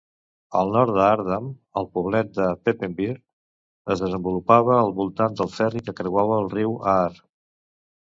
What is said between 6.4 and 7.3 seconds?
el riu Aar.